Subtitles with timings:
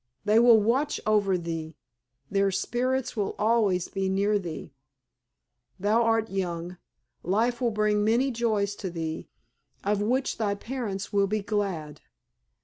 [0.25, 1.75] They will watch over thee.
[2.31, 4.73] Their spirits will always be near thee.
[5.79, 6.77] Thou art young,
[7.21, 9.27] life will bring many joys to thee,
[9.83, 12.01] of which thy parents will be glad.